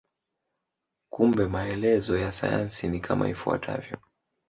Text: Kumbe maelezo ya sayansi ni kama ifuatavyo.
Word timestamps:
Kumbe 1.09 1.47
maelezo 1.47 2.17
ya 2.17 2.31
sayansi 2.31 2.87
ni 2.89 2.99
kama 2.99 3.29
ifuatavyo. 3.29 3.97